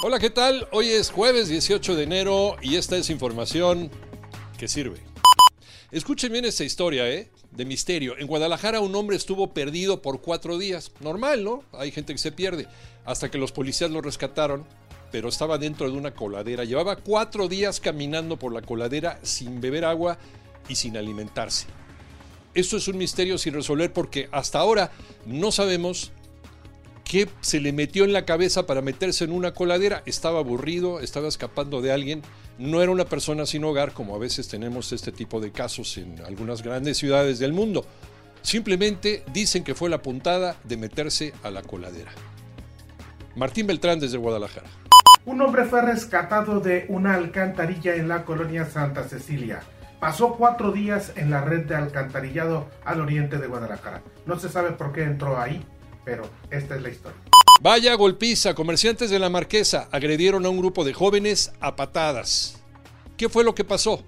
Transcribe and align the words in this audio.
Hola, 0.00 0.20
¿qué 0.20 0.30
tal? 0.30 0.68
Hoy 0.70 0.90
es 0.90 1.10
jueves 1.10 1.48
18 1.48 1.96
de 1.96 2.04
enero 2.04 2.54
y 2.62 2.76
esta 2.76 2.96
es 2.96 3.10
información 3.10 3.90
que 4.56 4.68
sirve. 4.68 5.00
Escuchen 5.90 6.30
bien 6.30 6.44
esta 6.44 6.62
historia, 6.62 7.10
¿eh? 7.10 7.32
De 7.50 7.64
misterio. 7.64 8.16
En 8.16 8.28
Guadalajara 8.28 8.78
un 8.78 8.94
hombre 8.94 9.16
estuvo 9.16 9.52
perdido 9.52 10.00
por 10.00 10.20
cuatro 10.20 10.56
días. 10.56 10.92
Normal, 11.00 11.42
¿no? 11.42 11.64
Hay 11.72 11.90
gente 11.90 12.12
que 12.12 12.20
se 12.20 12.30
pierde. 12.30 12.68
Hasta 13.04 13.28
que 13.28 13.38
los 13.38 13.50
policías 13.50 13.90
lo 13.90 14.00
rescataron, 14.00 14.64
pero 15.10 15.28
estaba 15.28 15.58
dentro 15.58 15.90
de 15.90 15.98
una 15.98 16.14
coladera. 16.14 16.62
Llevaba 16.62 16.94
cuatro 16.94 17.48
días 17.48 17.80
caminando 17.80 18.38
por 18.38 18.52
la 18.52 18.62
coladera 18.62 19.18
sin 19.24 19.60
beber 19.60 19.84
agua 19.84 20.16
y 20.68 20.76
sin 20.76 20.96
alimentarse. 20.96 21.66
Esto 22.54 22.76
es 22.76 22.86
un 22.86 22.98
misterio 22.98 23.36
sin 23.36 23.52
resolver 23.52 23.92
porque 23.92 24.28
hasta 24.30 24.60
ahora 24.60 24.92
no 25.26 25.50
sabemos 25.50 26.12
qué 27.08 27.28
se 27.40 27.60
le 27.60 27.72
metió 27.72 28.04
en 28.04 28.12
la 28.12 28.26
cabeza 28.26 28.66
para 28.66 28.82
meterse 28.82 29.24
en 29.24 29.32
una 29.32 29.52
coladera. 29.52 30.02
Estaba 30.06 30.38
aburrido, 30.40 31.00
estaba 31.00 31.26
escapando 31.26 31.80
de 31.80 31.90
alguien. 31.90 32.22
No 32.58 32.82
era 32.82 32.92
una 32.92 33.06
persona 33.06 33.46
sin 33.46 33.64
hogar, 33.64 33.92
como 33.92 34.14
a 34.14 34.18
veces 34.18 34.46
tenemos 34.46 34.92
este 34.92 35.10
tipo 35.10 35.40
de 35.40 35.50
casos 35.50 35.96
en 35.96 36.20
algunas 36.26 36.62
grandes 36.62 36.98
ciudades 36.98 37.38
del 37.38 37.52
mundo. 37.52 37.84
Simplemente 38.42 39.24
dicen 39.32 39.64
que 39.64 39.74
fue 39.74 39.88
la 39.88 40.02
puntada 40.02 40.56
de 40.64 40.76
meterse 40.76 41.32
a 41.42 41.50
la 41.50 41.62
coladera. 41.62 42.12
Martín 43.34 43.66
Beltrán 43.66 43.98
desde 43.98 44.18
Guadalajara. 44.18 44.68
Un 45.24 45.40
hombre 45.40 45.64
fue 45.64 45.82
rescatado 45.82 46.60
de 46.60 46.86
una 46.88 47.14
alcantarilla 47.14 47.94
en 47.96 48.08
la 48.08 48.24
colonia 48.24 48.66
Santa 48.66 49.08
Cecilia. 49.08 49.60
Pasó 49.98 50.34
cuatro 50.34 50.72
días 50.72 51.12
en 51.16 51.30
la 51.30 51.40
red 51.40 51.66
de 51.66 51.74
alcantarillado 51.74 52.68
al 52.84 53.00
oriente 53.00 53.38
de 53.38 53.46
Guadalajara. 53.46 54.02
No 54.26 54.38
se 54.38 54.48
sabe 54.48 54.72
por 54.72 54.92
qué 54.92 55.02
entró 55.02 55.40
ahí, 55.40 55.64
pero 56.08 56.30
esta 56.50 56.74
es 56.74 56.80
la 56.80 56.88
historia. 56.88 57.18
Vaya 57.60 57.94
golpiza, 57.94 58.54
comerciantes 58.54 59.10
de 59.10 59.18
la 59.18 59.28
Marquesa 59.28 59.90
agredieron 59.92 60.46
a 60.46 60.48
un 60.48 60.56
grupo 60.56 60.82
de 60.82 60.94
jóvenes 60.94 61.52
a 61.60 61.76
patadas. 61.76 62.62
¿Qué 63.18 63.28
fue 63.28 63.44
lo 63.44 63.54
que 63.54 63.62
pasó? 63.62 64.02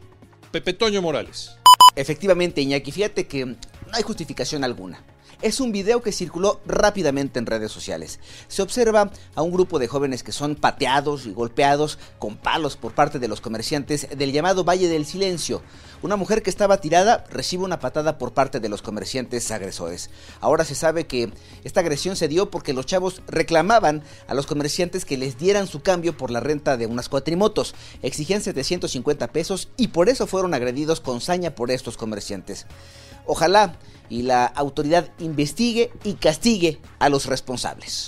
Pepe 0.51 0.73
Toño 0.73 1.03
Morales. 1.03 1.57
Efectivamente, 1.95 2.63
Iñaki, 2.63 2.91
fíjate 2.91 3.27
que 3.27 3.45
no 3.45 3.57
hay 3.93 4.03
justificación 4.03 4.65
alguna. 4.65 5.05
Es 5.43 5.59
un 5.59 5.73
video 5.73 6.03
que 6.03 6.13
circuló 6.13 6.61
rápidamente 6.67 7.39
en 7.39 7.47
redes 7.47 7.73
sociales. 7.73 8.21
Se 8.49 8.61
observa 8.61 9.11
a 9.35 9.41
un 9.41 9.51
grupo 9.51 9.79
de 9.79 9.89
jóvenes 9.89 10.23
que 10.23 10.33
son 10.33 10.55
pateados 10.55 11.25
y 11.25 11.33
golpeados 11.33 11.99
con 12.19 12.37
palos 12.37 12.77
por 12.77 12.93
parte 12.93 13.19
de 13.19 13.27
los 13.27 13.41
comerciantes 13.41 14.07
del 14.15 14.33
llamado 14.33 14.65
Valle 14.65 14.89
del 14.89 15.07
Silencio. 15.07 15.63
Una 16.03 16.17
mujer 16.17 16.43
que 16.43 16.51
estaba 16.51 16.83
tirada 16.83 17.25
recibe 17.31 17.65
una 17.65 17.81
patada 17.81 18.19
por 18.19 18.35
parte 18.35 18.61
de 18.61 18.69
los 18.69 18.83
comerciantes 18.83 19.51
agresores. 19.51 20.11
Ahora 20.43 20.67
se 20.67 20.75
sabe 20.75 21.07
que 21.07 21.33
esta 21.65 21.81
agresión 21.81 22.17
se 22.17 22.29
dio 22.29 22.51
porque 22.51 22.75
los 22.75 22.85
chavos 22.85 23.23
reclamaban 23.27 24.03
a 24.29 24.35
los 24.35 24.47
comerciantes 24.47 25.07
que 25.07 25.17
les 25.17 25.39
dieran 25.39 25.67
su 25.67 25.81
cambio 25.81 26.19
por 26.19 26.31
la 26.31 26.41
renta 26.41 26.77
de 26.77 26.85
unas 26.85 27.09
cuatrimotos. 27.09 27.75
Exigían 28.03 28.43
750 28.43 29.29
pesos 29.29 29.69
y 29.79 29.89
por 29.89 30.11
eso 30.11 30.27
fueron 30.27 30.53
agredidos 30.53 31.01
con 31.01 31.23
saña 31.23 31.55
por 31.55 31.71
estos 31.71 31.97
comerciantes. 31.97 32.67
Ojalá 33.25 33.79
y 34.11 34.23
la 34.23 34.45
autoridad 34.45 35.09
investigue 35.31 35.91
y 36.05 36.15
castigue 36.15 36.79
a 36.99 37.09
los 37.09 37.27
responsables. 37.27 38.07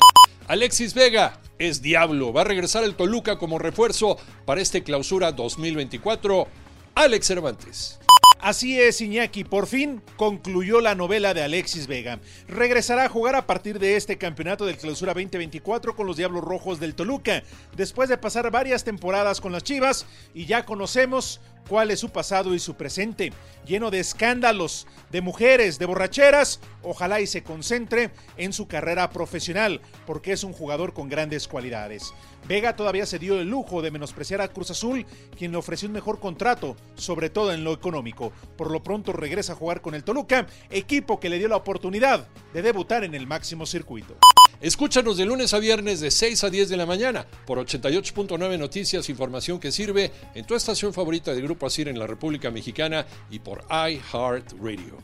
Alexis 0.49 0.95
Vega 0.95 1.41
es 1.59 1.81
diablo. 1.81 2.33
Va 2.33 2.43
a 2.43 2.45
regresar 2.45 2.85
el 2.85 2.95
Toluca 2.95 3.39
como 3.39 3.59
refuerzo 3.59 4.19
para 4.45 4.61
este 4.61 4.83
clausura 4.83 5.33
2024. 5.33 6.47
Alex 6.95 7.27
Cervantes. 7.27 7.99
Así 8.43 8.81
es, 8.81 9.01
Iñaki, 9.01 9.45
por 9.45 9.69
fin 9.69 10.03
concluyó 10.17 10.81
la 10.81 10.97
novela 10.97 11.33
de 11.33 11.45
Alexis 11.45 11.87
Vega. 11.87 12.19
Regresará 12.49 13.05
a 13.05 13.09
jugar 13.09 13.37
a 13.37 13.47
partir 13.47 13.79
de 13.79 13.95
este 13.95 14.19
campeonato 14.19 14.67
del 14.67 14.77
Clausura 14.77 15.15
2024 15.15 15.95
con 15.95 16.09
los 16.09 16.17
Diablos 16.17 16.43
Rojos 16.43 16.81
del 16.81 16.97
Toluca, 16.97 17.45
después 17.77 18.09
de 18.09 18.19
pasar 18.19 18.51
varias 18.51 18.83
temporadas 18.83 19.41
con 19.41 19.53
las 19.53 19.63
Chivas 19.63 20.07
y 20.35 20.47
ya 20.47 20.65
conocemos 20.65 21.41
cuál 21.69 21.91
es 21.91 22.01
su 22.01 22.11
pasado 22.11 22.55
y 22.55 22.59
su 22.59 22.75
presente, 22.75 23.33
lleno 23.67 23.91
de 23.91 24.01
escándalos, 24.01 24.87
de 25.11 25.21
mujeres, 25.21 25.79
de 25.79 25.87
borracheras. 25.87 26.61
Ojalá 26.83 27.21
y 27.21 27.27
se 27.27 27.43
concentre 27.43 28.11
en 28.37 28.53
su 28.53 28.67
carrera 28.67 29.11
profesional, 29.11 29.81
porque 30.07 30.33
es 30.33 30.45
un 30.45 30.53
jugador 30.53 30.93
con 30.93 31.09
grandes 31.09 31.49
cualidades. 31.49 32.13
Vega 32.49 32.75
todavía 32.75 33.07
se 33.07 33.19
dio 33.19 33.41
el 33.41 33.49
lujo 33.49 33.83
de 33.83 33.91
menospreciar 33.91 34.41
a 34.41 34.49
Cruz 34.49 34.71
Azul, 34.71 35.07
quien 35.39 35.53
le 35.53 35.59
ofreció 35.59 35.87
un 35.87 35.95
mejor 35.95 36.19
contrato, 36.19 36.77
sobre 36.97 37.31
todo 37.31 37.53
en 37.53 37.63
lo 37.65 37.73
económico. 37.73 38.33
Por 38.57 38.71
lo 38.71 38.83
pronto 38.83 39.13
regresa 39.13 39.53
a 39.53 39.57
jugar 39.57 39.81
con 39.81 39.95
el 39.95 40.05
Toluca, 40.05 40.47
equipo 40.71 41.21
que 41.21 41.29
le 41.29 41.39
dio 41.39 41.49
la 41.49 41.57
oportunidad 41.57 42.27
de 42.53 42.63
debutar 42.63 43.05
en 43.05 43.15
el 43.15 43.27
máximo 43.27 43.65
circuito. 43.67 44.17
Escúchanos 44.63 45.17
de 45.17 45.25
lunes 45.25 45.55
a 45.55 45.59
viernes 45.59 45.99
de 45.99 46.13
6 46.13 46.45
a 46.45 46.49
10 46.49 46.69
de 46.69 46.77
la 46.77 46.87
mañana 46.87 47.27
por 47.47 47.59
88.9 47.59 48.59
Noticias, 48.61 49.09
información 49.09 49.59
que 49.59 49.73
sirve 49.73 50.13
en 50.37 50.45
tu 50.45 50.55
estación 50.55 50.95
favorita 50.95 51.35
de 51.35 51.43
Grupo 51.43 51.67
Asir 51.67 51.89
en 51.89 51.99
la 51.99 52.07
República 52.07 52.49
Mexicana 52.53 53.05
y 53.29 53.41
por 53.41 53.65
iHeartRadio. 53.69 54.99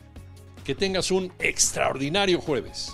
Que 0.63 0.75
tengas 0.75 1.11
un 1.11 1.33
extraordinario 1.39 2.39
jueves. 2.39 2.93